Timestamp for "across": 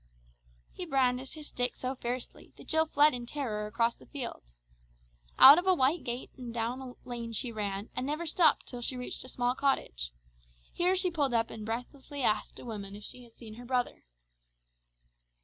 3.67-3.93